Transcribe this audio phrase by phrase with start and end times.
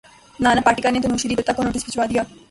[0.39, 2.23] نانا پاٹیکر نے تنوشری دتہ کو نوٹس بھجوا دیا